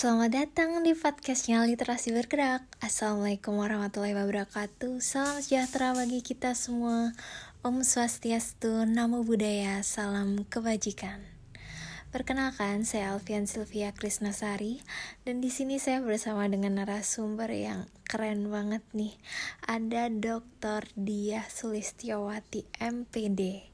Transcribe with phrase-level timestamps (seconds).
[0.00, 7.12] Selamat datang di podcastnya Literasi Bergerak Assalamualaikum warahmatullahi wabarakatuh Salam sejahtera bagi kita semua
[7.60, 11.20] Om Swastiastu, Namo Buddhaya, Salam Kebajikan
[12.16, 14.80] Perkenalkan, saya Alfian Sylvia Krisnasari
[15.28, 19.12] dan di sini saya bersama dengan narasumber yang keren banget nih.
[19.68, 20.88] Ada Dr.
[20.96, 23.68] Diah Sulistiawati MPD.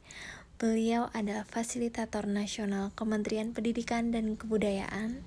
[0.58, 5.22] Beliau adalah fasilitator nasional Kementerian Pendidikan dan Kebudayaan,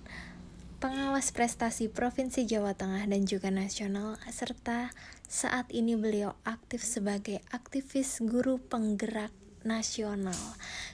[0.79, 4.95] pengawas prestasi Provinsi Jawa Tengah dan juga nasional, serta
[5.27, 9.35] saat ini beliau aktif sebagai aktivis guru penggerak
[9.67, 10.39] nasional.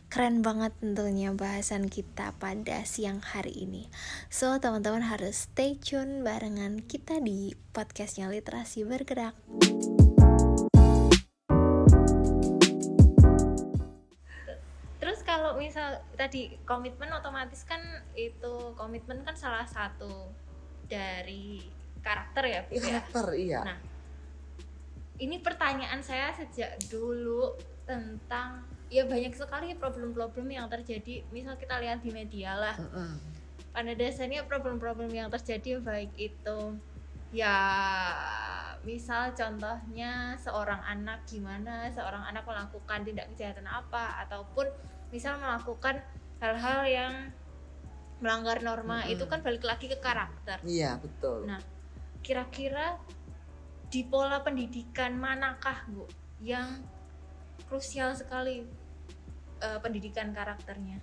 [0.09, 3.85] Keren banget tentunya bahasan kita pada siang hari ini.
[4.33, 9.37] So, teman-teman harus stay tune barengan kita di podcastnya Literasi Bergerak.
[16.15, 17.81] Tadi komitmen otomatis kan
[18.13, 20.31] itu komitmen kan salah satu
[20.85, 21.65] dari
[22.05, 22.81] karakter ya, Bu, ya?
[22.81, 23.77] karakter iya Nah,
[25.17, 27.55] ini pertanyaan saya sejak dulu
[27.87, 31.25] tentang ya banyak sekali problem-problem yang terjadi.
[31.33, 32.75] Misal kita lihat di media lah.
[32.77, 33.17] Mm-mm.
[33.73, 36.59] Pada dasarnya problem-problem yang terjadi baik itu
[37.35, 37.57] ya
[38.85, 44.69] misal contohnya seorang anak gimana seorang anak melakukan tindak kejahatan apa ataupun
[45.13, 46.01] misal melakukan
[46.41, 47.13] hal-hal yang
[48.23, 49.13] melanggar norma Mm-mm.
[49.17, 50.57] itu kan balik lagi ke karakter.
[50.63, 51.59] iya betul Nah,
[52.23, 52.97] kira-kira
[53.91, 56.07] di pola pendidikan manakah bu
[56.41, 56.81] yang
[57.69, 58.65] krusial sekali
[59.61, 60.99] eh, pendidikan karakternya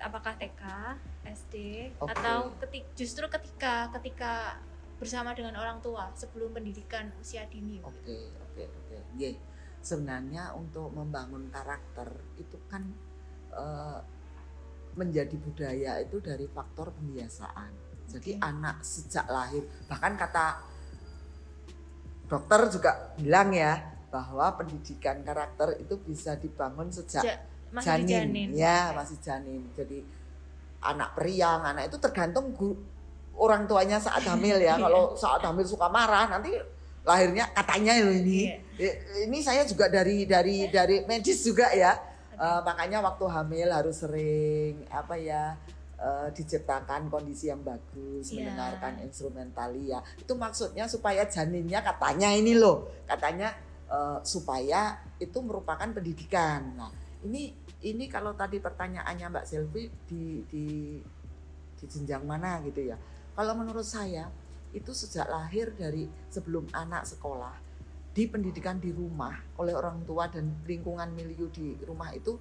[0.00, 0.62] apakah TK
[1.24, 1.54] SD
[1.96, 2.12] Oke.
[2.12, 4.60] atau ketik justru ketika ketika
[5.00, 8.16] bersama dengan orang tua sebelum pendidikan usia dini oke
[8.52, 9.34] oke oke Ye,
[9.84, 12.82] sebenarnya untuk membangun karakter itu kan
[13.52, 14.00] eh,
[14.94, 17.70] menjadi budaya itu dari faktor pembiasaan.
[18.08, 18.42] Jadi Oke.
[18.42, 20.60] anak sejak lahir bahkan kata
[22.24, 27.42] dokter juga bilang ya bahwa pendidikan karakter itu bisa dibangun sejak Ja-
[27.74, 28.48] masih janin, dijanin.
[28.54, 29.66] Ya masih janin.
[29.74, 29.98] Jadi
[30.80, 32.78] anak periang anak itu tergantung gu-
[33.34, 34.74] orang tuanya saat hamil ya.
[34.78, 34.84] Iya.
[34.86, 36.54] kalau saat hamil suka marah nanti
[37.04, 38.48] lahirnya katanya ini.
[38.48, 38.56] Iya.
[38.80, 38.94] Eh,
[39.28, 41.94] ini saya juga dari dari dari medis juga ya.
[42.34, 45.54] Eh, makanya waktu hamil harus sering apa ya
[46.00, 48.50] eh, diciptakan kondisi yang bagus Iya.
[48.50, 52.90] mendengarkan instrumentalia itu maksudnya supaya janinnya katanya ini loh.
[53.06, 53.54] Katanya
[53.86, 56.74] eh, supaya itu merupakan pendidikan.
[56.74, 56.90] Nah
[57.22, 57.54] ini
[57.84, 60.64] ini kalau tadi pertanyaannya Mbak Selvi di di
[61.78, 62.96] di jenjang mana gitu ya.
[63.36, 64.26] Kalau menurut saya
[64.74, 67.54] itu sejak lahir dari sebelum anak sekolah
[68.14, 72.38] di pendidikan di rumah oleh orang tua dan lingkungan milieu di rumah itu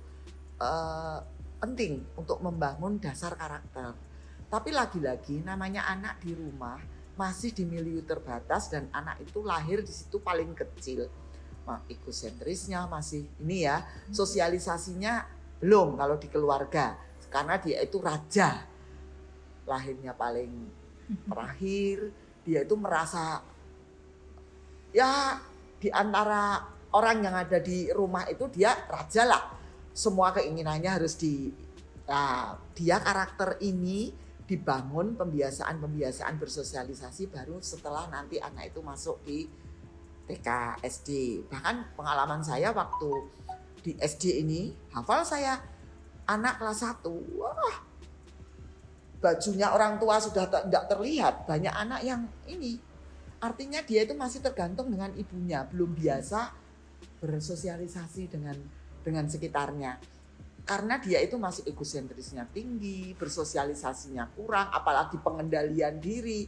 [0.62, 1.20] eh,
[1.64, 3.96] penting untuk membangun dasar karakter.
[4.52, 6.78] Tapi lagi-lagi namanya anak di rumah
[7.18, 11.10] masih di milieu terbatas dan anak itu lahir di situ paling kecil.
[11.88, 15.24] Egosentrisnya masih ini ya, sosialisasinya
[15.64, 17.00] belum kalau di keluarga
[17.32, 18.68] karena dia itu raja.
[19.64, 20.52] Lahirnya paling
[21.32, 22.12] terakhir,
[22.44, 23.40] dia itu merasa
[24.92, 25.40] ya
[25.80, 29.44] di antara orang yang ada di rumah itu dia raja lah.
[29.94, 31.50] Semua keinginannya harus di
[32.06, 34.12] nah, dia karakter ini
[34.44, 39.48] dibangun pembiasaan-pembiasaan bersosialisasi baru setelah nanti anak itu masuk di
[40.28, 41.10] TK SD.
[41.48, 43.12] Bahkan pengalaman saya waktu
[43.84, 45.60] di SD ini hafal saya
[46.28, 47.08] anak kelas 1.
[47.40, 47.93] Wah.
[49.24, 52.76] Bajunya orang tua sudah tidak terlihat, banyak anak yang ini.
[53.40, 56.52] Artinya dia itu masih tergantung dengan ibunya belum biasa
[57.24, 58.60] bersosialisasi dengan
[59.00, 59.96] dengan sekitarnya.
[60.68, 66.48] Karena dia itu masih egosentrisnya tinggi bersosialisasinya kurang apalagi pengendalian diri.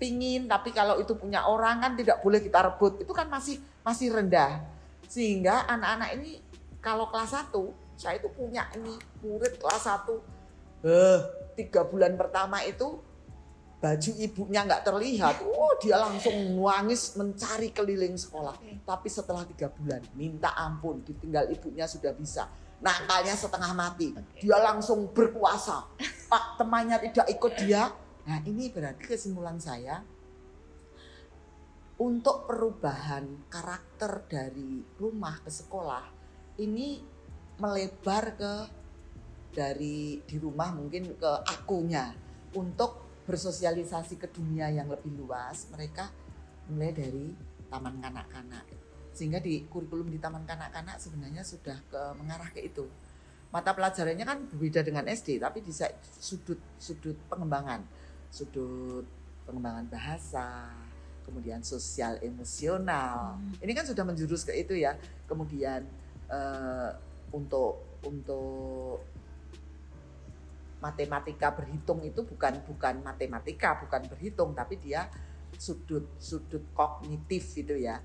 [0.00, 3.04] Pingin tapi kalau itu punya orang kan tidak boleh kita rebut.
[3.04, 4.64] Itu kan masih masih rendah.
[5.12, 6.40] Sehingga anak-anak ini
[6.80, 7.52] kalau kelas 1
[8.00, 10.18] saya itu punya ini murid kelas 1
[10.84, 13.00] eh tiga bulan pertama itu
[13.80, 18.56] baju ibunya nggak terlihat, oh dia langsung nangis mencari keliling sekolah.
[18.84, 22.48] Tapi setelah tiga bulan minta ampun, ditinggal ibunya sudah bisa.
[22.80, 25.84] Nakalnya setengah mati, dia langsung berkuasa.
[26.28, 27.92] Pak temannya tidak ikut dia.
[28.24, 30.00] Nah ini berarti kesimpulan saya
[32.00, 36.04] untuk perubahan karakter dari rumah ke sekolah
[36.58, 36.98] ini
[37.62, 38.54] melebar ke
[39.54, 42.10] dari di rumah mungkin ke akunya.
[42.54, 46.12] Untuk bersosialisasi ke dunia yang lebih luas mereka
[46.68, 47.32] mulai dari
[47.70, 48.66] taman kanak-kanak.
[49.14, 52.84] Sehingga di kurikulum di taman kanak-kanak sebenarnya sudah ke mengarah ke itu.
[53.54, 55.70] Mata pelajarannya kan berbeda dengan SD tapi di
[56.18, 57.86] sudut sudut pengembangan.
[58.28, 59.06] Sudut
[59.46, 60.74] pengembangan bahasa
[61.24, 63.40] kemudian sosial emosional.
[63.40, 63.64] Hmm.
[63.64, 64.98] ini kan sudah menjurus ke itu ya.
[65.24, 65.86] Kemudian
[66.28, 66.92] uh,
[67.32, 69.00] untuk untuk
[70.84, 75.08] matematika berhitung itu bukan bukan matematika bukan berhitung tapi dia
[75.56, 77.96] sudut sudut kognitif itu ya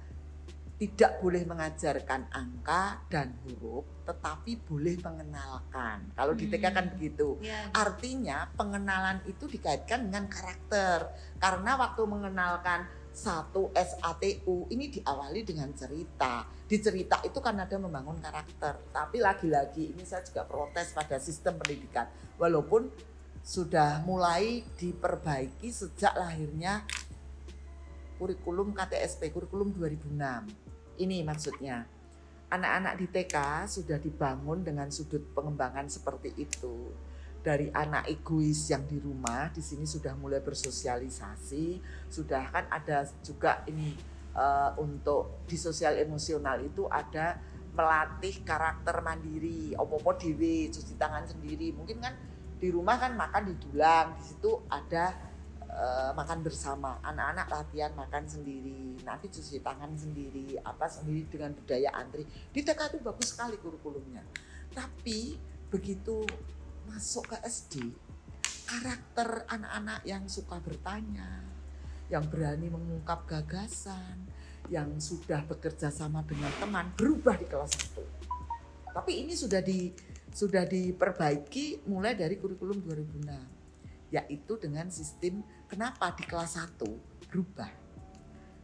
[0.80, 6.08] tidak boleh mengajarkan angka dan huruf, tetapi boleh mengenalkan.
[6.16, 6.94] Kalau di TK kan hmm.
[6.96, 7.36] begitu.
[7.44, 7.68] Ya.
[7.76, 11.12] Artinya pengenalan itu dikaitkan dengan karakter.
[11.36, 12.88] Karena waktu mengenalkan
[13.20, 16.48] satu SATU ini diawali dengan cerita.
[16.64, 18.80] Di cerita itu kan ada membangun karakter.
[18.96, 22.08] Tapi lagi-lagi ini saya juga protes pada sistem pendidikan.
[22.40, 22.88] Walaupun
[23.44, 26.88] sudah mulai diperbaiki sejak lahirnya
[28.16, 30.70] kurikulum KTSP, kurikulum 2006
[31.04, 31.88] ini maksudnya.
[32.50, 33.36] Anak-anak di TK
[33.70, 36.90] sudah dibangun dengan sudut pengembangan seperti itu.
[37.50, 43.66] Dari anak egois yang di rumah, di sini sudah mulai bersosialisasi, sudah kan ada juga
[43.66, 43.98] ini
[44.38, 47.42] uh, untuk di sosial emosional itu ada
[47.74, 51.74] melatih karakter mandiri, opo-opo dewe, cuci tangan sendiri.
[51.74, 52.14] Mungkin kan
[52.62, 55.18] di rumah kan makan di dulang, di situ ada
[55.74, 57.02] uh, makan bersama.
[57.02, 62.30] Anak-anak latihan makan sendiri nanti cuci tangan sendiri apa sendiri dengan budaya antri.
[62.54, 64.22] Di TK itu bagus sekali kurikulumnya.
[64.70, 65.34] Tapi
[65.74, 66.26] begitu
[66.90, 67.94] masuk ke SD
[68.66, 71.46] karakter anak-anak yang suka bertanya
[72.10, 74.26] yang berani mengungkap gagasan
[74.74, 79.94] yang sudah bekerja sama dengan teman berubah di kelas 1 tapi ini sudah di
[80.30, 83.60] sudah diperbaiki mulai dari kurikulum 2006
[84.10, 87.70] yaitu dengan sistem kenapa di kelas 1 berubah.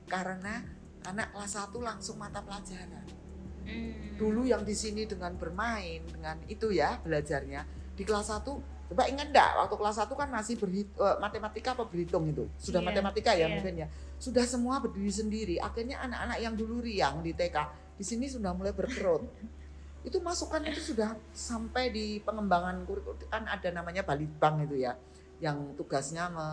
[0.09, 0.61] Karena
[1.05, 3.25] anak kelas 1 langsung mata pelajaran.
[3.65, 4.13] Hmm.
[4.21, 7.65] dulu yang di sini dengan bermain dengan itu ya belajarnya
[7.95, 8.43] di kelas 1
[8.85, 12.45] coba ingat enggak waktu kelas 1 kan masih berhit, uh, matematika apa berhitung itu?
[12.61, 13.49] Sudah yeah, matematika ya yeah.
[13.49, 13.87] mungkin ya?
[14.21, 15.55] Sudah semua berdiri sendiri.
[15.57, 17.57] Akhirnya anak-anak yang dulu riang di TK
[17.97, 19.25] di sini sudah mulai berkerut.
[20.05, 24.93] Itu masukan itu sudah sampai di pengembangan kurikulum kan ada namanya balitbang itu ya
[25.41, 26.47] yang tugasnya me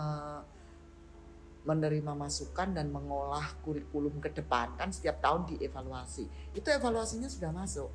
[1.68, 4.72] menerima masukan dan mengolah kurikulum ke depan.
[4.80, 6.56] Kan setiap tahun dievaluasi.
[6.56, 7.92] Itu evaluasinya sudah masuk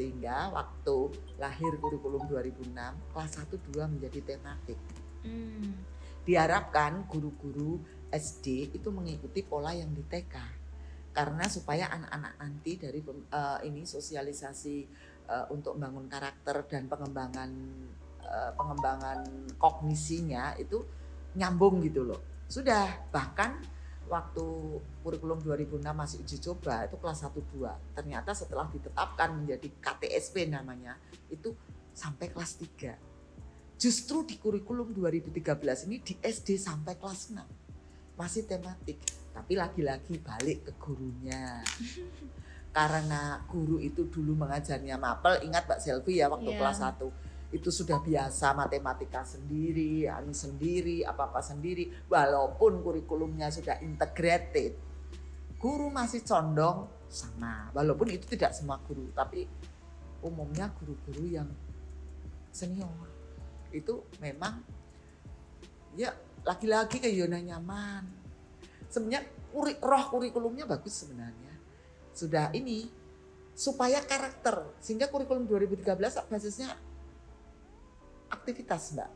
[0.00, 0.96] sehingga waktu
[1.36, 2.72] lahir kurikulum 2006
[3.12, 4.80] kelas 1 2 menjadi tematik
[5.28, 5.72] hmm.
[6.24, 10.34] diharapkan guru-guru SD itu mengikuti pola yang di TK
[11.12, 14.76] karena supaya anak-anak nanti dari uh, ini sosialisasi
[15.28, 17.50] uh, untuk membangun karakter dan pengembangan
[18.30, 19.26] Eh, pengembangan
[19.58, 20.86] kognisinya itu
[21.34, 22.46] nyambung gitu loh.
[22.46, 23.58] Sudah bahkan
[24.10, 24.44] waktu
[25.06, 27.94] kurikulum 2006 masih uji coba itu kelas 1 2.
[27.94, 30.98] Ternyata setelah ditetapkan menjadi KTSP namanya
[31.30, 31.54] itu
[31.94, 33.78] sampai kelas 3.
[33.80, 38.18] Justru di kurikulum 2013 ini di SD sampai kelas 6.
[38.18, 39.00] Masih tematik,
[39.32, 41.62] tapi lagi-lagi balik ke gurunya.
[42.76, 46.58] Karena guru itu dulu mengajarnya mapel, ingat Mbak Selvi ya waktu yeah.
[46.60, 54.78] kelas 1 itu sudah biasa matematika sendiri, anu sendiri, apa-apa sendiri, walaupun kurikulumnya sudah integrated,
[55.58, 57.74] guru masih condong sama.
[57.74, 59.50] Walaupun itu tidak semua guru, tapi
[60.22, 61.50] umumnya guru-guru yang
[62.54, 63.10] senior
[63.70, 64.62] itu memang
[65.94, 66.14] ya
[66.46, 68.06] lagi-lagi ke zona nyaman.
[68.90, 69.26] Sebenarnya
[69.82, 71.54] roh kurikulumnya bagus sebenarnya.
[72.14, 72.86] Sudah ini
[73.54, 75.98] supaya karakter sehingga kurikulum 2013
[76.30, 76.74] basisnya
[78.30, 79.10] aktivitas Mbak,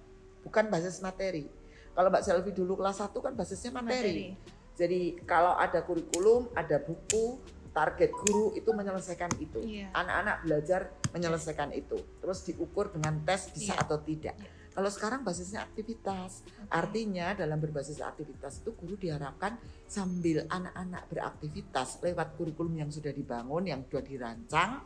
[0.44, 1.46] bukan basis materi.
[1.94, 3.94] Kalau Mbak Selvi dulu kelas 1 kan basisnya materi.
[3.94, 4.26] materi.
[4.74, 7.38] Jadi kalau ada kurikulum, ada buku,
[7.70, 9.62] target guru itu menyelesaikan itu.
[9.62, 9.94] Iya.
[9.94, 10.80] Anak-anak belajar
[11.14, 11.98] menyelesaikan itu.
[12.22, 13.82] Terus diukur dengan tes bisa yeah.
[13.82, 14.34] atau tidak.
[14.34, 14.62] Yeah.
[14.74, 19.54] Kalau sekarang basisnya aktivitas, artinya dalam berbasis aktivitas itu guru diharapkan
[19.86, 24.82] sambil anak-anak beraktivitas lewat kurikulum yang sudah dibangun, yang sudah dirancang,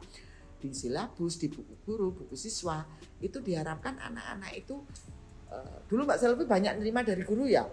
[0.59, 2.83] di silabus, di buku guru, buku siswa,
[3.23, 4.83] itu diharapkan anak-anak itu
[5.55, 7.67] uh, dulu Mbak Selvi banyak nerima dari guru ya.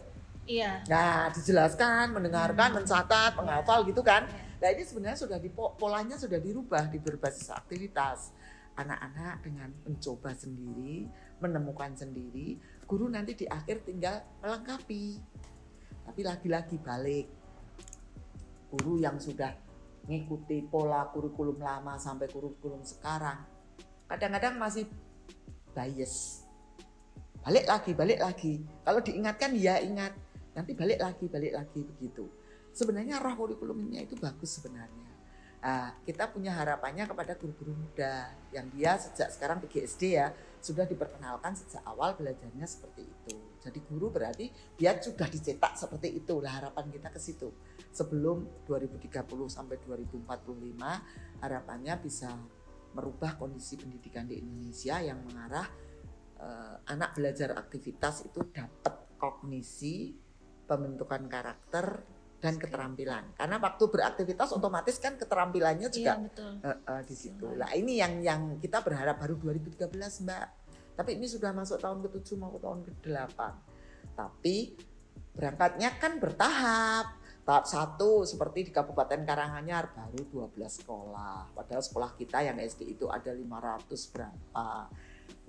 [0.46, 0.86] Iya.
[0.86, 2.78] Nah, dijelaskan, mendengarkan, hmm.
[2.82, 4.30] mencatat, menghafal gitu kan.
[4.30, 4.46] Iya.
[4.62, 8.30] Nah, ini sebenarnya sudah di polanya sudah dirubah di berbasis aktivitas.
[8.78, 11.08] Anak-anak dengan mencoba sendiri,
[11.42, 15.18] menemukan sendiri, guru nanti di akhir tinggal melengkapi.
[16.06, 17.28] Tapi lagi-lagi balik.
[18.70, 19.65] Guru yang sudah
[20.06, 23.42] ngikuti pola kurikulum lama sampai kurikulum sekarang.
[24.06, 24.86] Kadang-kadang masih
[25.74, 26.46] bias.
[27.42, 28.54] Balik lagi balik lagi.
[28.86, 30.14] Kalau diingatkan ya ingat.
[30.56, 32.26] Nanti balik lagi balik lagi begitu.
[32.72, 35.05] Sebenarnya roh kurikulumnya itu bagus sebenarnya
[35.66, 40.30] Nah, kita punya harapannya kepada guru-guru muda yang dia sejak sekarang PGSD ya
[40.62, 43.34] sudah diperkenalkan sejak awal belajarnya seperti itu.
[43.66, 46.38] Jadi guru berarti dia sudah dicetak seperti itu.
[46.38, 47.50] Lah harapan kita ke situ.
[47.90, 49.10] Sebelum 2030
[49.50, 52.30] sampai 2045 harapannya bisa
[52.94, 55.66] merubah kondisi pendidikan di Indonesia yang mengarah
[56.46, 60.14] eh, anak belajar aktivitas itu dapat kognisi,
[60.70, 62.06] pembentukan karakter,
[62.40, 63.34] dan keterampilan.
[63.34, 66.52] Karena waktu beraktivitas otomatis kan keterampilannya juga Iya betul.
[66.62, 67.48] uh, uh, di situ.
[67.56, 70.48] Nah ini yang yang kita berharap baru 2013 Mbak.
[70.96, 73.40] Tapi ini sudah masuk tahun ke-7 mau tahun ke-8.
[74.16, 74.56] Tapi
[75.36, 77.08] berangkatnya kan bertahap.
[77.46, 81.54] Tahap satu seperti di Kabupaten Karanganyar baru 12 sekolah.
[81.54, 84.90] Padahal sekolah kita yang SD itu ada 500 berapa.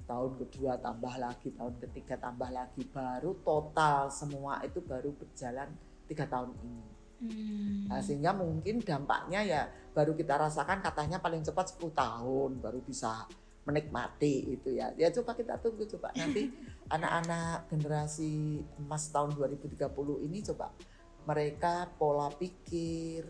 [0.06, 2.84] Tahun kedua tambah lagi, tahun ketiga tambah lagi.
[2.92, 5.72] Baru total semua itu baru berjalan
[6.06, 6.82] tiga tahun ini.
[7.16, 7.88] Hmm.
[7.88, 9.62] Nah, sehingga mungkin dampaknya ya
[9.96, 13.24] baru kita rasakan katanya paling cepat 10 tahun baru bisa
[13.64, 14.92] menikmati itu ya.
[14.94, 16.52] Ya coba kita tunggu coba nanti
[16.94, 20.70] anak-anak generasi emas tahun 2030 ini coba
[21.26, 23.26] mereka pola pikir,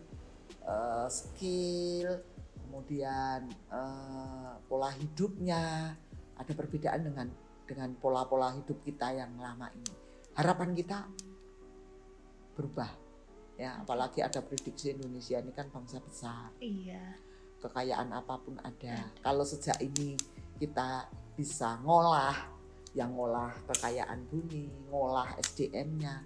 [0.66, 2.20] eh, skill,
[2.66, 5.94] kemudian eh, pola hidupnya
[6.36, 7.26] ada perbedaan dengan
[7.66, 9.92] dengan pola-pola hidup kita yang lama ini.
[10.38, 11.08] Harapan kita
[12.56, 12.88] berubah.
[13.56, 16.50] Ya apalagi ada prediksi Indonesia ini kan bangsa besar.
[16.58, 17.20] Iya.
[17.56, 19.10] kekayaan apa pun ada.
[19.24, 20.14] Kalau sejak ini
[20.56, 22.36] kita bisa ngolah
[22.92, 26.20] yang ngolah kekayaan bumi ngolah SDM-nya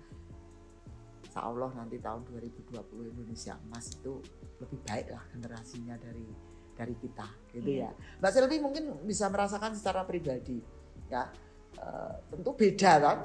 [1.22, 2.74] Insya Allah nanti tahun 2020
[3.14, 4.18] Indonesia emas itu
[4.58, 6.26] lebih baik lah generasinya dari
[6.74, 7.88] dari kita gitu Iya.
[7.88, 8.18] ya.
[8.18, 10.58] Mbak Selvi mungkin bisa merasakan secara pribadi
[11.06, 11.30] ya.
[11.78, 13.18] Eh, tentu beda kan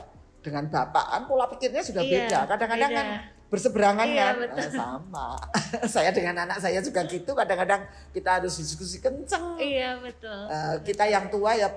[0.45, 2.39] dengan bapak kan pola pikirnya sudah Iya, beda.
[2.45, 3.07] Kadang-kadang kan
[3.49, 4.35] berseberangan Iya, kan?
[4.45, 4.61] betul.
[4.61, 5.27] Eh, sama.
[5.93, 7.33] Saya dengan anak saya juga gitu.
[7.33, 7.81] Kadang-kadang
[8.13, 9.57] kita harus diskusi kenceng.
[9.57, 10.39] Iya betul.
[10.49, 11.69] Eh, kita yang tua ya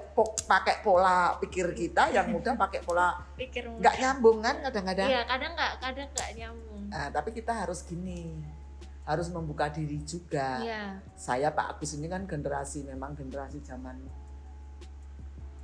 [0.44, 5.08] pakai pola pikir kita yang muda pakai pola Pikir nggak nyambung kan kadang-kadang?
[5.08, 6.82] Iya kadang nggak kadang nggak nyambung.
[6.92, 8.36] Nah, tapi kita harus gini
[9.08, 10.60] harus membuka diri juga.
[10.60, 11.00] Iya.
[11.16, 13.96] saya Pak Agus ini kan generasi memang generasi zaman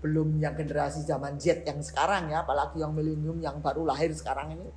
[0.04, 4.52] belum yang generasi zaman Z yang sekarang ya apalagi yang milenium yang baru lahir sekarang
[4.52, 4.68] ini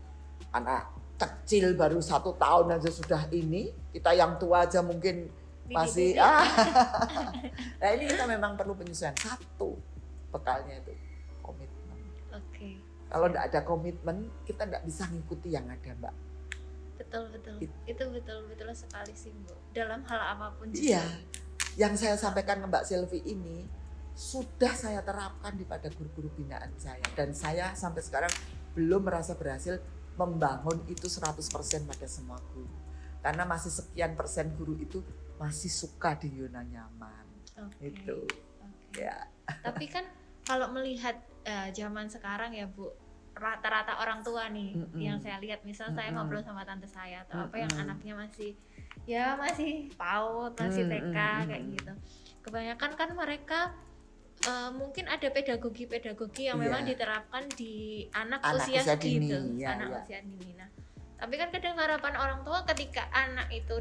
[0.55, 0.88] anak
[1.19, 5.27] kecil baru satu tahun aja sudah ini kita yang tua aja mungkin
[5.67, 6.48] masih ah
[7.84, 9.75] nah ini kita memang perlu penyesuaian satu
[10.31, 10.96] bekalnya itu
[11.43, 12.00] komitmen
[12.31, 12.79] Oke.
[13.12, 14.17] kalau tidak ada komitmen
[14.48, 16.15] kita tidak bisa ngikuti yang ada mbak
[16.98, 17.55] Betul betul.
[17.62, 19.53] It- Itu betul betul sekali sih bu.
[19.69, 20.74] Dalam hal apa pun.
[20.74, 20.81] juga.
[20.81, 21.03] Iya,
[21.77, 23.69] yang saya sampaikan ke Mbak Selvi ini
[24.17, 28.33] sudah saya terapkan di pada guru-guru binaan saya dan saya sampai sekarang
[28.74, 29.77] belum merasa berhasil
[30.17, 31.38] membangun itu 100%
[31.86, 32.74] pada semua guru.
[33.21, 35.05] Karena masih sekian persen guru itu
[35.38, 37.25] masih suka di zona nyaman.
[37.62, 37.93] Oke.
[37.93, 38.25] Itu.
[38.57, 39.05] Oke.
[39.05, 39.29] Ya.
[39.45, 40.09] Tapi kan
[40.41, 42.89] kalau melihat eh, zaman sekarang ya Bu,
[43.38, 44.97] rata-rata orang tua nih Mm-mm.
[44.97, 46.25] yang saya lihat misal saya Mm-mm.
[46.25, 48.57] ngobrol sama tante saya atau apa yang anaknya masih
[49.05, 51.45] ya masih PAUD, masih TK Mm-mm.
[51.45, 51.93] kayak gitu.
[52.41, 53.59] Kebanyakan kan mereka
[54.47, 56.95] eh, mungkin ada pedagogi-pedagogi yang memang Iya.
[56.95, 59.99] diterapkan di anak, Anak usia, usia dini, ya, anak ya.
[60.01, 60.51] usia dini.
[60.55, 60.69] Nah,
[61.17, 63.75] tapi kan kadang harapan orang tua ketika anak itu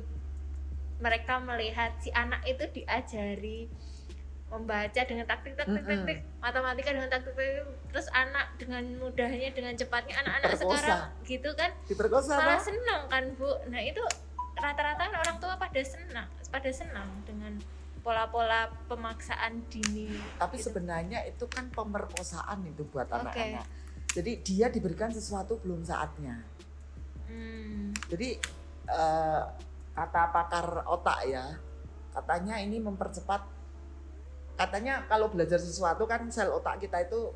[0.97, 3.69] mereka melihat si anak itu diajari
[4.47, 10.23] membaca dengan taktik taktik taktik matematika dengan taktik taktik terus anak dengan mudahnya dengan cepatnya
[10.23, 10.79] anak-anak Diperkosa.
[10.79, 13.99] sekarang gitu kan Diperkosa malah senang kan bu nah itu
[14.55, 17.59] rata-rata orang tua pada senang pada senang dengan
[18.07, 20.71] pola-pola pemaksaan dini Tapi gitu.
[20.71, 23.67] sebenarnya itu kan pemerkosaan itu buat anak-anak.
[24.15, 26.39] Jadi dia diberikan sesuatu belum saatnya.
[27.27, 28.39] Hmm, Jadi
[28.87, 29.43] eh,
[29.91, 31.59] kata pakar otak ya,
[32.15, 33.43] katanya ini mempercepat.
[34.55, 37.35] Katanya kalau belajar sesuatu kan sel otak kita itu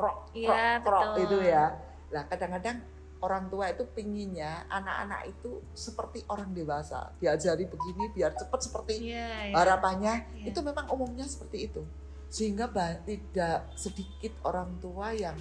[0.00, 1.22] krok, krok, Iya, krok betul.
[1.28, 1.64] itu ya.
[2.08, 2.80] Lah kadang-kadang
[3.24, 9.48] orang tua itu pinginnya anak-anak itu seperti orang dewasa, diajari begini biar cepat seperti iya,
[9.48, 9.54] iya.
[9.56, 10.14] harapannya.
[10.36, 10.52] Iya.
[10.52, 11.82] Itu memang umumnya seperti itu.
[12.28, 12.68] Sehingga
[13.08, 15.38] tidak sedikit orang tua yang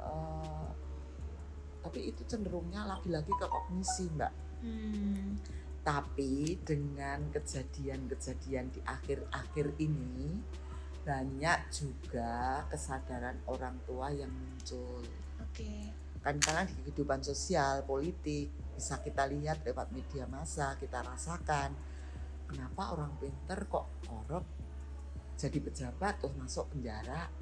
[0.00, 0.68] eh,
[1.84, 4.32] tapi itu cenderungnya lagi-lagi ke kognisi, Mbak.
[4.64, 5.36] Hmm,
[5.80, 10.38] Tapi dengan kejadian-kejadian di akhir-akhir ini
[11.00, 15.00] banyak juga kesadaran orang tua yang muncul.
[15.40, 21.72] oke karena di kehidupan sosial, politik bisa kita lihat lewat media massa, kita rasakan
[22.44, 24.44] kenapa orang pinter kok korup
[25.40, 27.32] jadi pejabat terus masuk penjara.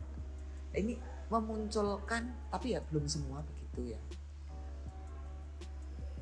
[0.71, 0.95] Ini
[1.27, 4.01] memunculkan tapi ya belum semua begitu ya.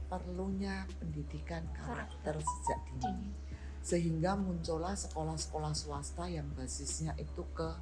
[0.07, 3.35] perlunya pendidikan karakter sejak dini
[3.83, 7.75] sehingga muncullah sekolah-sekolah swasta yang basisnya itu ke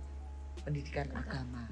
[0.64, 1.68] pendidikan agama.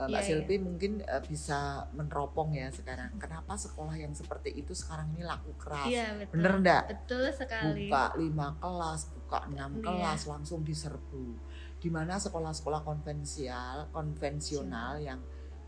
[0.00, 3.12] Uh, Mbak Iya, Silvi mungkin uh, bisa meneropong ya sekarang.
[3.20, 5.84] Kenapa sekolah yang seperti itu sekarang ini laku keras?
[5.84, 6.32] Iya, betul.
[6.40, 6.82] Bener enggak?
[6.88, 7.92] Betul sekali.
[7.92, 9.84] Buka lima kelas, buka enam Iya.
[9.84, 11.36] kelas, langsung diserbu.
[11.76, 15.12] Di mana sekolah-sekolah konvensial, konvensional Iya.
[15.12, 15.20] yang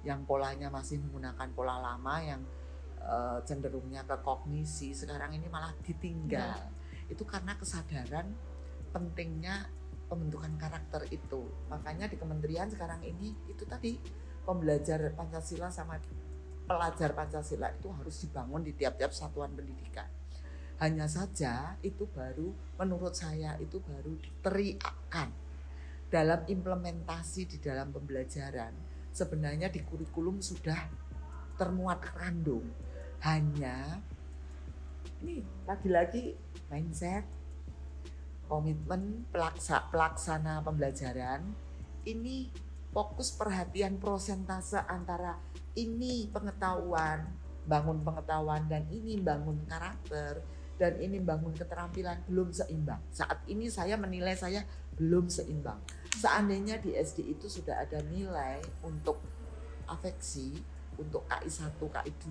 [0.02, 2.42] yang polanya masih menggunakan pola lama yang
[3.04, 6.58] uh, cenderungnya ke kognisi sekarang ini malah ditinggal
[7.06, 8.34] itu karena kesadaran
[8.90, 9.68] pentingnya
[10.10, 11.48] pembentukan karakter itu.
[11.72, 13.96] Makanya di kementerian sekarang ini itu tadi
[14.42, 15.98] pembelajar Pancasila sama
[16.66, 20.08] pelajar Pancasila itu harus dibangun di tiap-tiap satuan pendidikan.
[20.82, 25.30] Hanya saja itu baru menurut saya itu baru diteriakkan
[26.10, 28.74] dalam implementasi di dalam pembelajaran.
[29.12, 30.90] Sebenarnya di kurikulum sudah
[31.54, 32.66] termuat kandung.
[33.22, 34.02] Hanya
[35.22, 36.34] ini lagi-lagi
[36.66, 37.22] mindset,
[38.50, 41.46] komitmen pelaksa, pelaksana pembelajaran
[42.02, 42.50] ini
[42.92, 45.40] fokus perhatian prosentase antara
[45.72, 47.24] ini pengetahuan,
[47.64, 50.44] bangun pengetahuan dan ini bangun karakter
[50.76, 53.00] dan ini bangun keterampilan belum seimbang.
[53.08, 54.62] Saat ini saya menilai saya
[55.00, 55.80] belum seimbang.
[56.12, 59.18] Seandainya di SD itu sudah ada nilai untuk
[59.88, 60.60] afeksi,
[61.00, 62.26] untuk KI1, KI2,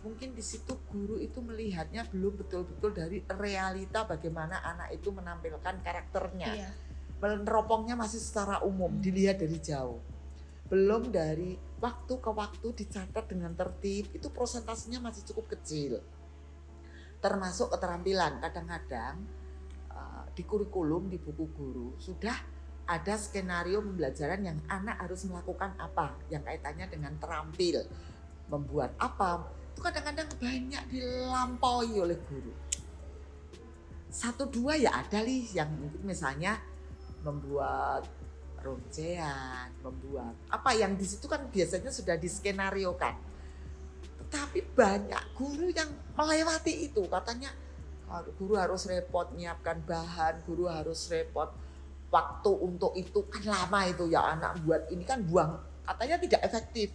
[0.00, 6.50] mungkin di situ guru itu melihatnya belum betul-betul dari realita bagaimana anak itu menampilkan karakternya.
[6.56, 6.70] Iya.
[7.20, 10.00] Meneropongnya masih secara umum, dilihat dari jauh.
[10.72, 16.00] Belum dari waktu ke waktu dicatat dengan tertib, itu prosentasenya masih cukup kecil.
[17.20, 19.20] Termasuk keterampilan, kadang-kadang
[19.92, 22.34] uh, di kurikulum, di buku guru, sudah
[22.88, 27.84] ada skenario pembelajaran yang anak harus melakukan apa, yang kaitannya dengan terampil,
[28.48, 32.50] membuat apa, itu kadang-kadang banyak dilampaui oleh guru.
[34.10, 36.58] Satu dua ya ada nih yang mungkin misalnya
[37.24, 38.04] membuat
[38.60, 43.16] roncean, membuat apa yang di situ kan biasanya sudah diskenariokan.
[44.20, 47.50] Tetapi banyak guru yang melewati itu katanya
[48.06, 51.48] "Ah, guru harus repot menyiapkan bahan, guru harus repot
[52.10, 56.90] waktu untuk itu kan lama itu ya anak buat ini kan buang katanya tidak efektif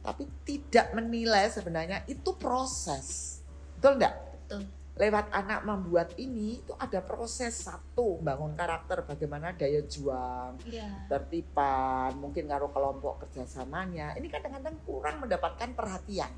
[0.00, 3.38] tapi tidak menilai sebenarnya itu proses
[3.76, 4.62] betul enggak Betul.
[4.94, 11.10] Lewat anak membuat ini itu ada proses satu bangun karakter bagaimana daya juang Iya.
[11.10, 16.30] tertipan mungkin ngaruh kelompok kerjasamanya ini kadang-kadang kurang mendapatkan perhatian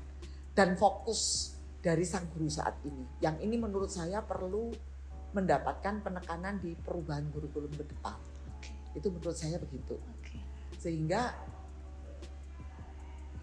[0.57, 1.53] dan fokus
[1.85, 4.73] dari sang guru saat ini yang ini menurut saya perlu
[5.37, 8.17] mendapatkan penekanan di perubahan kurikulum ke depan
[8.57, 8.73] Oke.
[8.97, 10.41] itu menurut saya begitu Oke.
[10.81, 11.37] sehingga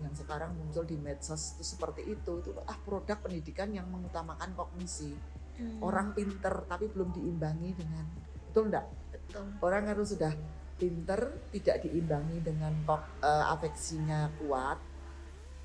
[0.02, 2.40] yang sekarang muncul di medsos itu seperti itu.
[2.40, 5.14] Itu ah produk pendidikan yang mengutamakan kognisi.
[5.54, 8.02] Hmm, orang pinter tapi belum diimbangi dengan
[8.50, 9.46] betul enggak betul.
[9.62, 10.34] orang harus sudah
[10.74, 14.82] pinter tidak diimbangi dengan kok eh, afeksinya kuat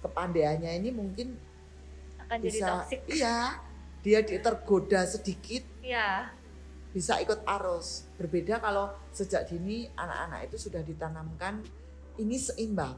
[0.06, 1.34] kepandaiannya ini mungkin
[2.22, 3.02] Akan jadi bisa toxic.
[3.10, 3.58] iya
[4.00, 5.66] dia di- tergoda sedikit.
[5.82, 6.38] Iya.
[6.90, 8.06] bisa ikut arus.
[8.14, 11.62] Berbeda kalau sejak dini anak-anak itu sudah ditanamkan
[12.18, 12.94] ini seimbang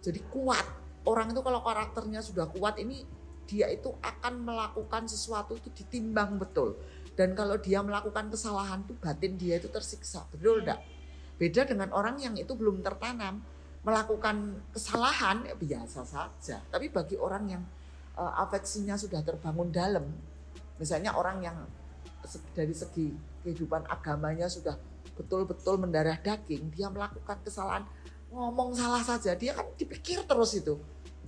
[0.00, 0.64] jadi kuat.
[1.08, 3.04] Orang itu kalau karakternya sudah kuat ini
[3.48, 6.76] dia itu akan melakukan sesuatu itu ditimbang betul.
[7.16, 10.24] Dan kalau dia melakukan kesalahan tuh batin dia itu tersiksa.
[10.32, 10.80] Betul enggak
[11.40, 13.40] beda dengan orang yang itu belum tertanam
[13.80, 16.60] melakukan kesalahan ya biasa saja.
[16.68, 17.62] Tapi bagi orang yang
[18.20, 20.04] eh, afeksinya sudah terbangun dalam
[20.76, 21.56] misalnya orang yang
[22.52, 23.08] dari segi
[23.40, 24.76] kehidupan agamanya sudah
[25.16, 27.84] betul-betul mendarah daging dia melakukan kesalahan
[28.30, 30.78] ngomong salah saja dia kan dipikir terus itu.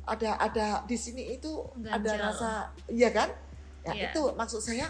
[0.03, 2.51] Ada ada di sini itu ada rasa
[2.91, 3.31] iya kan?
[3.83, 4.15] Ya Iya.
[4.15, 4.87] itu maksud saya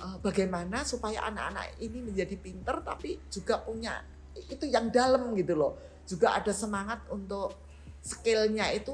[0.00, 4.04] eh, bagaimana supaya anak-anak ini menjadi pinter tapi juga punya
[4.36, 5.80] itu yang dalam gitu loh.
[6.04, 7.56] Juga ada semangat untuk
[8.04, 8.92] skillnya itu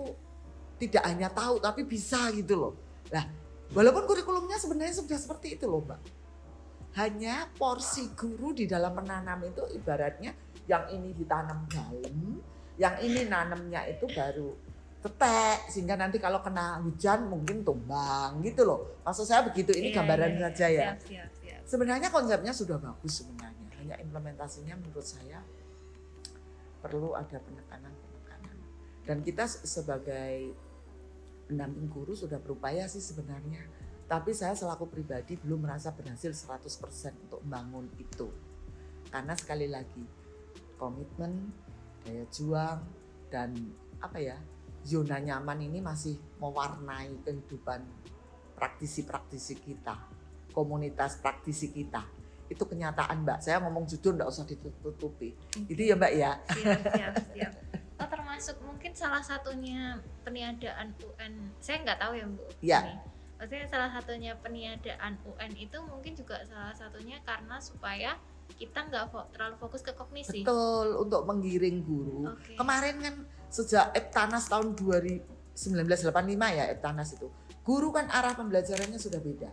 [0.78, 2.72] tidak hanya tahu tapi bisa gitu loh.
[3.10, 3.26] Nah
[3.74, 5.98] walaupun kurikulumnya sebenarnya sudah seperti itu loh mbak.
[6.98, 10.34] Hanya porsi guru di dalam menanam itu ibaratnya
[10.70, 12.38] yang ini ditanam dalam
[12.78, 14.54] yang ini nanamnya itu baru
[15.00, 19.00] tetek sehingga nanti kalau kena hujan mungkin tumbang gitu loh.
[19.02, 20.44] Maksud saya begitu ini Iya, gambaran iya, iya.
[20.46, 20.86] saja ya.
[20.86, 21.60] Siap, siap, siap.
[21.66, 23.66] sebenarnya konsepnya sudah bagus sebenarnya.
[23.80, 25.40] Hanya implementasinya menurut saya
[26.80, 28.56] perlu ada penekanan-penekanan.
[29.04, 30.52] Dan kita se- sebagai
[31.44, 33.60] pendamping guru sudah berupaya sih sebenarnya.
[34.04, 36.60] Tapi saya selaku pribadi belum merasa berhasil 100%
[37.20, 38.28] untuk membangun itu.
[39.08, 40.04] Karena sekali lagi
[40.80, 41.52] komitmen
[42.00, 42.80] daya juang
[43.28, 43.52] dan
[44.00, 44.40] apa ya
[44.80, 47.84] zona nyaman ini masih mewarnai kehidupan
[48.56, 49.96] praktisi-praktisi kita,
[50.56, 52.04] komunitas praktisi kita.
[52.48, 53.38] Itu kenyataan Mbak.
[53.44, 55.36] Saya ngomong jujur nggak usah ditutupi.
[55.68, 56.32] Itu ya Mbak ya.
[56.48, 57.52] Siap, siap, siap.
[58.00, 61.52] Oh, termasuk mungkin salah satunya peniadaan UN.
[61.60, 62.44] Saya nggak tahu ya Bu.
[62.64, 62.80] Ya.
[62.80, 62.94] Ini.
[63.40, 68.16] Maksudnya salah satunya peniadaan UN itu mungkin juga salah satunya karena supaya
[68.52, 70.40] kita nggak fo- terlalu fokus ke kognisi.
[70.40, 72.30] Betul, untuk menggiring guru.
[72.30, 72.54] Oke.
[72.54, 73.14] Kemarin kan
[73.46, 76.16] sejak Eptanas tahun 2000 1985
[76.50, 77.28] ya Eptanas itu.
[77.60, 79.50] Guru kan arah pembelajarannya sudah beda.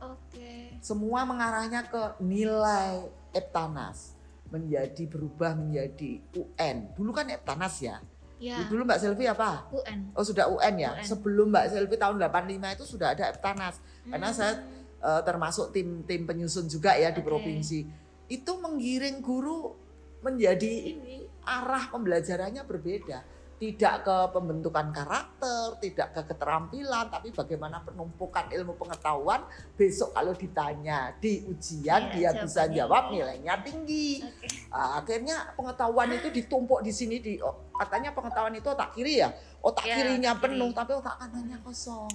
[0.00, 0.80] Oke.
[0.80, 4.16] Semua mengarahnya ke nilai Eptanas
[4.48, 6.76] menjadi berubah menjadi UN.
[6.92, 7.98] Dulu kan Eptanas ya.
[8.36, 9.68] Ya, Dulu Mbak Selvi apa?
[9.70, 10.12] UN.
[10.12, 10.90] Oh sudah UN ya.
[10.94, 11.04] UN.
[11.04, 13.80] Sebelum Mbak Selvi tahun 85 itu sudah ada Eptanas.
[14.04, 14.36] Karena Hmm.
[14.36, 14.52] saya
[15.00, 17.28] eh, termasuk tim tim penyusun juga ya di Oke.
[17.28, 17.84] provinsi.
[18.26, 19.74] Itu menggiring guru
[20.20, 23.20] menjadi ini arah pembelajarannya berbeda.
[23.54, 29.46] Tidak ke pembentukan karakter, tidak ke keterampilan, tapi bagaimana penumpukan ilmu pengetahuan
[29.78, 34.20] besok kalau ditanya di ujian Iya, dia bisa jawab nilainya tinggi.
[34.26, 34.46] Oke.
[34.68, 37.38] Ah, akhirnya pengetahuan itu ditumpuk di sini di
[37.74, 40.42] katanya pengetahuan itu otak kiri ya otak Ya, kirinya kiri.
[40.46, 42.10] penuh tapi otak kanannya kosong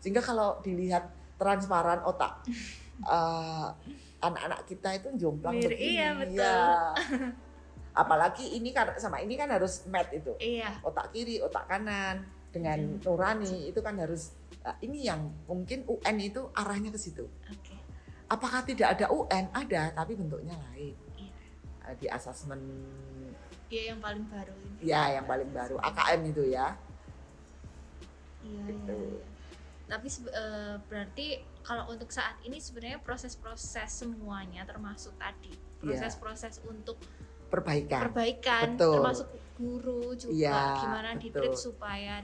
[0.00, 1.04] sehingga kalau dilihat
[1.36, 2.44] transparan otak
[3.06, 3.68] eh,
[4.22, 6.38] anak-anak kita itu jomplang Mir- begini iya, betul.
[6.38, 6.56] ya.
[8.02, 10.80] apalagi ini kan sama ini kan harus mat itu Iya.
[10.80, 13.00] otak kiri otak kanan dengan Hmm.
[13.02, 14.32] nurani itu kan harus
[14.62, 17.76] ah, ini yang mungkin UN itu arahnya ke situ Oke.
[18.26, 21.32] apakah tidak ada UN ada tapi bentuknya lain Iya.
[21.84, 22.60] Eh, di asesmen
[23.68, 24.76] Iya yang paling baru ini.
[24.82, 26.72] ya yang paling baru AKM itu ya
[28.42, 28.88] Iya, Gitu.
[28.90, 29.30] iya, iya.
[29.86, 31.26] Tapi eh, berarti
[31.62, 35.98] kalau untuk saat ini sebenarnya proses-proses semuanya termasuk tadi Iya.
[35.98, 36.94] proses-proses untuk
[37.50, 38.06] perbaikan.
[38.08, 38.94] perbaikan Betul.
[39.02, 42.14] termasuk guru juga Iya, gimana ditreat supaya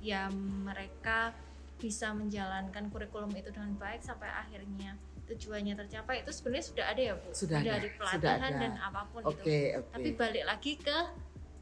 [0.00, 0.30] ya
[0.64, 1.34] mereka
[1.76, 4.96] bisa menjalankan kurikulum itu dengan baik sampai akhirnya
[5.28, 7.28] tujuannya tercapai itu sebenarnya sudah ada ya bu?
[7.30, 8.58] Sudah ada, dari sudah pelatihan ada.
[8.58, 9.90] dan apa pun oke itu oke.
[9.92, 10.98] Tapi balik lagi ke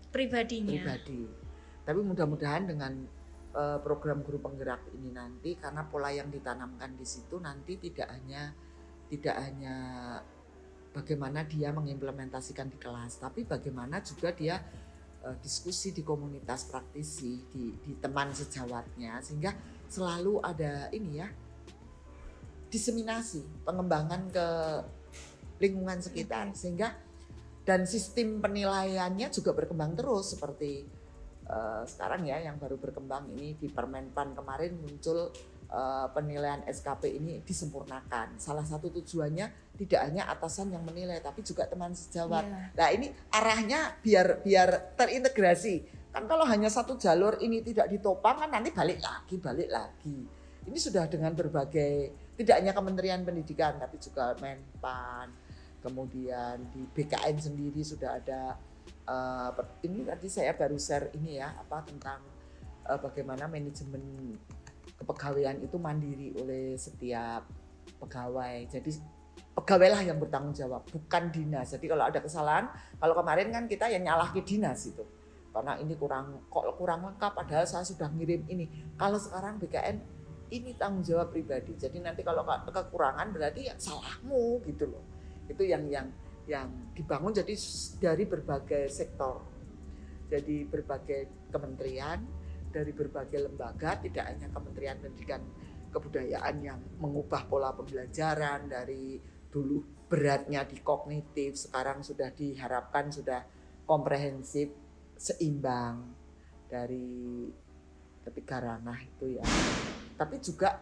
[0.08, 0.72] pribadinya.
[0.84, 1.20] Pribadi.
[1.84, 2.92] Tapi mudah-mudahan dengan
[3.54, 8.52] eh, program guru penggerak ini nanti karena pola yang ditanamkan di situ nanti tidak hanya
[9.08, 9.76] tidak hanya
[10.92, 14.60] bagaimana dia mengimplementasikan di kelas tapi bagaimana juga dia
[15.24, 19.52] eh, diskusi di komunitas praktisi di, di teman sejawatnya sehingga
[19.88, 21.28] selalu ada ini ya
[22.68, 24.46] diseminasi pengembangan ke
[25.58, 26.52] lingkungan sekitar.
[26.54, 26.94] Sehingga
[27.64, 30.88] dan sistem penilaiannya juga berkembang terus seperti
[31.48, 35.32] eh, sekarang ya yang baru berkembang ini di Permenpan kemarin muncul
[35.72, 38.36] eh, penilaian SKP ini disempurnakan.
[38.36, 42.44] Salah satu tujuannya tidak hanya atasan yang menilai tapi juga teman sejawat.
[42.44, 42.60] Iya.
[42.76, 45.98] Nah ini arahnya biar biar terintegrasi.
[46.12, 50.18] Kan kalau hanya satu jalur ini tidak ditopang kan nanti balik lagi balik lagi.
[50.68, 55.32] Ini sudah dengan berbagai tidak hanya Kementerian Pendidikan tapi juga Menpan,
[55.82, 58.54] kemudian di BKN sendiri sudah ada
[59.56, 62.20] per- ini tadi saya baru share ini ya apa tentang
[62.84, 64.36] eh, bagaimana manajemen
[64.98, 67.46] kepegawaian itu mandiri oleh setiap
[68.02, 68.66] pegawai.
[68.68, 68.90] Jadi
[69.54, 71.72] pegawailah yang bertanggung jawab, bukan dinas.
[71.72, 72.68] Jadi kalau ada kesalahan,
[72.98, 75.02] kalau kemarin kan kita yang nyalah ke dinas itu.
[75.48, 78.68] Karena ini kurang kok kurang lengkap padahal saya sudah ngirim ini.
[78.94, 79.96] Kalau sekarang BKN
[80.52, 81.74] ini tanggung jawab pribadi.
[81.74, 85.02] Jadi nanti kalau ke- kekurangan berarti ya salahmu gitu loh.
[85.48, 86.06] Itu yang yang
[86.48, 87.54] yang dibangun jadi
[88.00, 89.44] dari berbagai sektor.
[90.28, 92.20] Jadi berbagai kementerian,
[92.68, 95.42] dari berbagai lembaga, tidak hanya Kementerian Pendidikan
[95.88, 99.16] Kebudayaan yang mengubah pola pembelajaran dari
[99.48, 103.40] dulu beratnya di kognitif, sekarang sudah diharapkan sudah
[103.88, 104.68] komprehensif,
[105.16, 106.12] seimbang
[106.68, 107.48] dari
[108.28, 109.44] ketiga ranah itu ya.
[110.20, 110.76] Tapi juga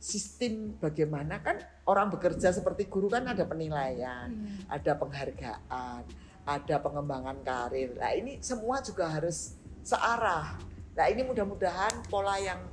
[0.00, 4.64] sistem bagaimana kan orang bekerja seperti guru kan ada penilaian, Hmm.
[4.64, 6.02] ada penghargaan,
[6.48, 7.92] ada pengembangan karir.
[8.00, 10.56] Nah ini semua juga harus searah.
[10.96, 12.64] Nah ini mudah-mudahan pola yang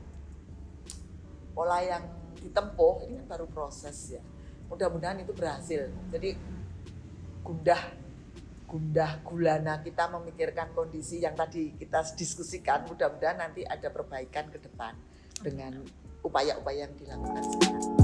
[1.51, 2.07] pola yang
[2.39, 4.23] ditempuh ini kan baru proses ya.
[4.71, 5.91] Mudah-mudahan itu berhasil.
[6.07, 6.31] Jadi
[7.43, 8.07] gundah
[8.67, 12.87] gundah gulana kita memikirkan kondisi yang tadi kita diskusikan.
[12.87, 14.95] Mudah-mudahan nanti ada perbaikan ke depan
[15.43, 15.83] dengan
[16.23, 17.96] upaya-upaya yang dilakukan sekarang.